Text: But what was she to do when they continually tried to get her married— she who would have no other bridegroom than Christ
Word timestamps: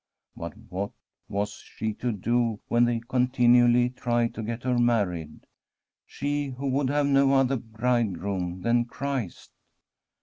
But 0.35 0.55
what 0.71 0.93
was 1.29 1.51
she 1.51 1.93
to 1.93 2.11
do 2.11 2.59
when 2.69 2.85
they 2.85 3.01
continually 3.07 3.91
tried 3.91 4.33
to 4.33 4.41
get 4.41 4.63
her 4.63 4.79
married— 4.79 5.45
she 6.07 6.47
who 6.47 6.67
would 6.69 6.89
have 6.89 7.05
no 7.05 7.33
other 7.35 7.57
bridegroom 7.57 8.63
than 8.63 8.85
Christ 8.85 9.51